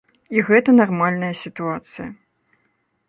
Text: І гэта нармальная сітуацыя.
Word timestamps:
І 0.35 0.43
гэта 0.47 0.69
нармальная 0.79 1.31
сітуацыя. 1.43 2.09